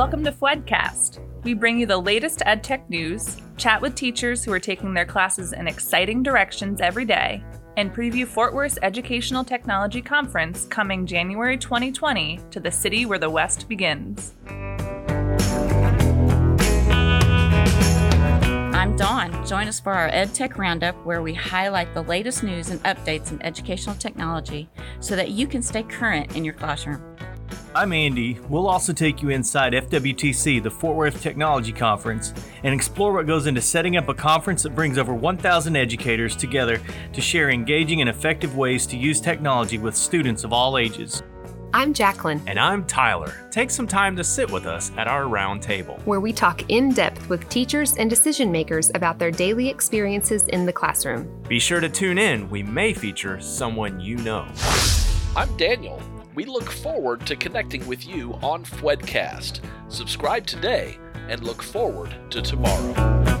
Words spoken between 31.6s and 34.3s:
Conference, and explore what goes into setting up a